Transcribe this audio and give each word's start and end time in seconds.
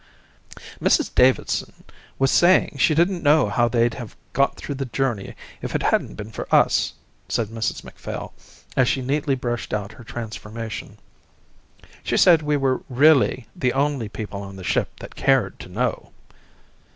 "Mrs 0.81 1.13
Davidson 1.13 1.83
was 2.17 2.31
saying 2.31 2.77
she 2.79 2.95
didn't 2.95 3.21
know 3.21 3.49
how 3.49 3.67
they'd 3.67 3.93
have 3.93 4.15
got 4.33 4.57
through 4.57 4.73
the 4.73 4.85
journey 4.87 5.35
if 5.61 5.75
it 5.75 5.83
hadn't 5.83 6.15
been 6.15 6.31
for 6.31 6.47
us," 6.49 6.93
said 7.29 7.49
Mrs 7.49 7.83
Macphail, 7.83 8.33
as 8.75 8.87
she 8.89 9.03
neatly 9.03 9.35
brushed 9.35 9.75
out 9.75 9.91
her 9.91 10.03
transformation. 10.03 10.97
"She 12.01 12.17
said 12.17 12.41
we 12.41 12.57
were 12.57 12.81
really 12.89 13.45
the 13.55 13.73
only 13.73 14.09
people 14.09 14.41
on 14.41 14.55
the 14.55 14.63
ship 14.63 14.89
they 14.99 15.09
cared 15.09 15.59
to 15.59 15.69
know." 15.69 16.11